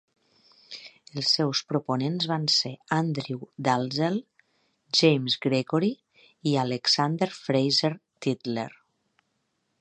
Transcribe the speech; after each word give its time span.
Els 1.19 1.33
seus 1.39 1.59
proponents 1.73 2.25
van 2.31 2.47
ser 2.53 2.71
Andrew 2.97 3.43
Dalzel, 3.67 4.17
James 5.01 5.37
Gregory 5.45 5.93
i 6.53 6.55
Alexander 6.63 7.29
Fraser 7.43 7.93
Tytler. 8.27 8.69